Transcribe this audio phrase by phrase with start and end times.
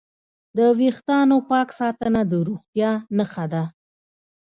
[0.57, 3.63] د وېښتانو پاک ساتنه د روغتیا نښه ده.